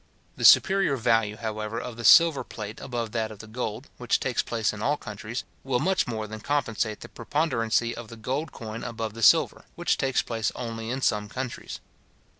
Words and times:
The 0.35 0.45
superior 0.45 0.97
value, 0.97 1.35
however, 1.37 1.79
of 1.79 1.95
the 1.95 2.03
silver 2.03 2.43
plate 2.43 2.79
above 2.81 3.11
that 3.11 3.29
of 3.29 3.37
the 3.37 3.45
gold, 3.45 3.87
which 3.97 4.19
takes 4.19 4.41
place 4.41 4.73
in 4.73 4.81
all 4.81 4.97
countries, 4.97 5.43
will 5.63 5.77
much 5.79 6.07
more 6.07 6.25
than 6.25 6.39
compensate 6.39 7.01
the 7.01 7.07
preponderancy 7.09 7.93
of 7.95 8.07
the 8.07 8.17
gold 8.17 8.51
coin 8.51 8.83
above 8.83 9.13
the 9.13 9.21
silver, 9.21 9.65
which 9.75 9.99
takes 9.99 10.23
place 10.23 10.51
only 10.55 10.89
in 10.89 11.01
some 11.03 11.29
countries. 11.29 11.79